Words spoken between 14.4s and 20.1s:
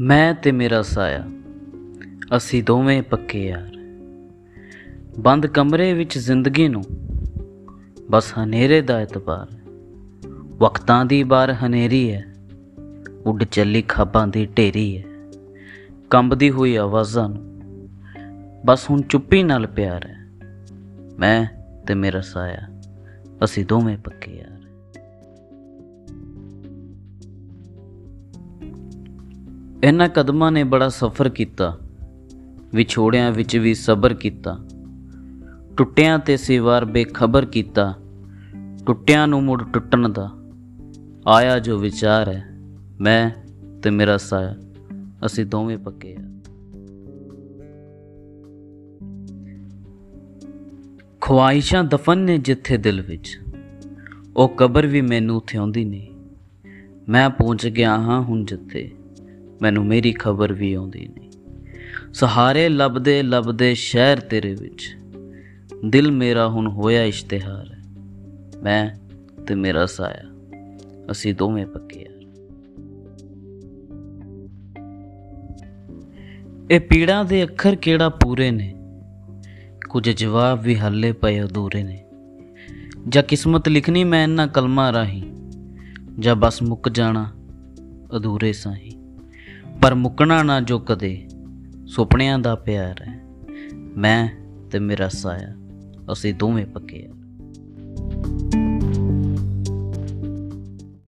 ਢੇਰੀ ਹੈ ਕੰਬਦੀ ਹੋਈ ਆਵਾਜ਼ਾਂ ਨੂੰ, ਬਸ ਹੁਣ ਚੁੱਪੀ ਨਾਲ ਪਿਆਰ